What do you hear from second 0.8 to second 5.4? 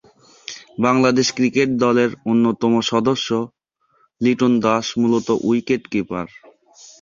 Bangladesh cricket দলের অন্যতম সদস্য লিটন দাস মূলত